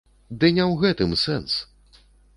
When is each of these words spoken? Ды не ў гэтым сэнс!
Ды 0.43 0.49
не 0.57 0.63
ў 0.69 0.73
гэтым 0.85 1.13
сэнс! 1.27 1.59